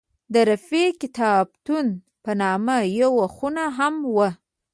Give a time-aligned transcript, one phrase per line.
[0.33, 1.85] د رفیع کتابتون
[2.23, 4.29] په نامه یوه خونه هم وه.